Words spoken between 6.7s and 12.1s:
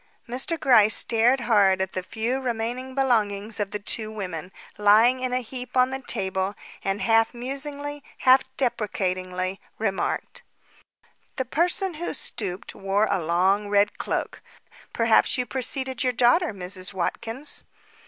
and half musingly, half deprecatingly, remarked: "The person